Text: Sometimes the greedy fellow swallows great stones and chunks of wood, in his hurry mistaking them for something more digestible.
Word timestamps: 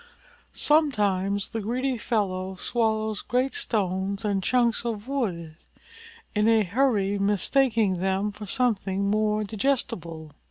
Sometimes 0.55 1.49
the 1.49 1.61
greedy 1.61 1.95
fellow 1.95 2.55
swallows 2.55 3.21
great 3.21 3.53
stones 3.53 4.25
and 4.25 4.41
chunks 4.41 4.83
of 4.83 5.07
wood, 5.07 5.57
in 6.33 6.47
his 6.47 6.65
hurry 6.73 7.19
mistaking 7.19 7.99
them 7.99 8.31
for 8.31 8.47
something 8.47 9.11
more 9.11 9.43
digestible. 9.43 10.31